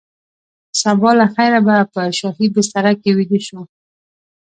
[0.81, 3.59] سبا له خیره به په شاهي بستره کې ویده شو.